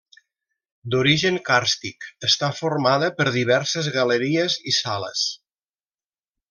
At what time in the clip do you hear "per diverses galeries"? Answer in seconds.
3.21-4.57